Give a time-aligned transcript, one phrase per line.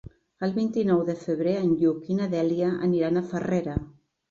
[0.45, 3.79] El vint-i-nou de febrer en Lluc i na Dèlia aniran a Farrera.